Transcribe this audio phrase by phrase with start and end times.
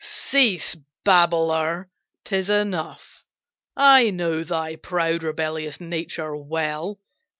[0.03, 1.87] "Cease, babbler!
[2.23, 3.23] 'tis enough!
[3.77, 6.99] I know Thy proud, rebellious nature well.